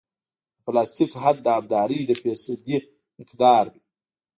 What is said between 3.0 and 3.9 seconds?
مقدار دی